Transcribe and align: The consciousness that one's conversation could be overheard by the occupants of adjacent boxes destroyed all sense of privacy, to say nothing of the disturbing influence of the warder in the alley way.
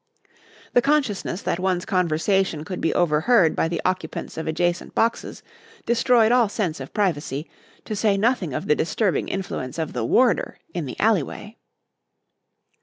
The 0.73 0.81
consciousness 0.81 1.43
that 1.43 1.59
one's 1.59 1.85
conversation 1.85 2.65
could 2.65 2.81
be 2.81 2.91
overheard 2.91 3.55
by 3.55 3.67
the 3.67 3.79
occupants 3.85 4.35
of 4.35 4.47
adjacent 4.47 4.95
boxes 4.95 5.43
destroyed 5.85 6.31
all 6.31 6.49
sense 6.49 6.79
of 6.79 6.91
privacy, 6.91 7.47
to 7.85 7.95
say 7.95 8.17
nothing 8.17 8.51
of 8.51 8.67
the 8.67 8.73
disturbing 8.73 9.27
influence 9.27 9.77
of 9.77 9.93
the 9.93 10.03
warder 10.03 10.57
in 10.73 10.87
the 10.87 10.99
alley 10.99 11.21
way. 11.21 11.59